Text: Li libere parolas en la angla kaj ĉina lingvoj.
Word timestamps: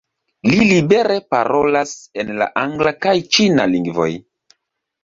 Li 0.51 0.55
libere 0.69 1.17
parolas 1.35 1.93
en 2.25 2.35
la 2.41 2.49
angla 2.65 2.95
kaj 3.07 3.17
ĉina 3.37 3.71
lingvoj. 3.77 4.11